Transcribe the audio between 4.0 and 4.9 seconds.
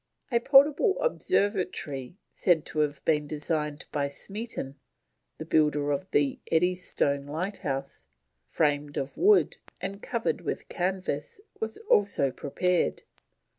Smeaton,